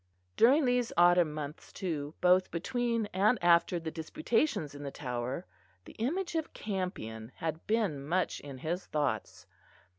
[0.35, 5.45] During these autumn months, too, both between and after the disputations in the Tower,
[5.85, 9.45] the image of Campion had been much in his thoughts.